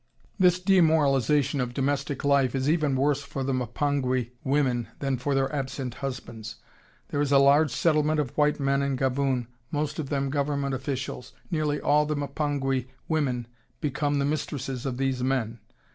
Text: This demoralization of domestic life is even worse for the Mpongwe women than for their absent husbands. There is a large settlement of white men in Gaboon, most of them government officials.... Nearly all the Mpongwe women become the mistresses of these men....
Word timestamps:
This 0.39 0.59
demoralization 0.59 1.61
of 1.61 1.75
domestic 1.75 2.25
life 2.25 2.55
is 2.55 2.67
even 2.67 2.95
worse 2.95 3.21
for 3.21 3.43
the 3.43 3.53
Mpongwe 3.53 4.31
women 4.43 4.87
than 4.97 5.15
for 5.19 5.35
their 5.35 5.55
absent 5.55 5.93
husbands. 6.01 6.55
There 7.09 7.21
is 7.21 7.31
a 7.31 7.37
large 7.37 7.69
settlement 7.69 8.19
of 8.19 8.35
white 8.35 8.59
men 8.59 8.81
in 8.81 8.95
Gaboon, 8.95 9.45
most 9.69 9.99
of 9.99 10.09
them 10.09 10.31
government 10.31 10.73
officials.... 10.73 11.33
Nearly 11.51 11.79
all 11.79 12.07
the 12.07 12.15
Mpongwe 12.15 12.87
women 13.07 13.45
become 13.79 14.17
the 14.17 14.25
mistresses 14.25 14.87
of 14.87 14.97
these 14.97 15.21
men.... 15.21 15.59